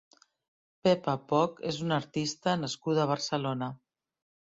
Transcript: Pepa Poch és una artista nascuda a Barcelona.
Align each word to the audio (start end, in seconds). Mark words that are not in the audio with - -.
Pepa 0.87 1.15
Poch 1.33 1.63
és 1.73 1.83
una 1.89 2.01
artista 2.03 2.59
nascuda 2.65 3.07
a 3.07 3.11
Barcelona. 3.17 3.73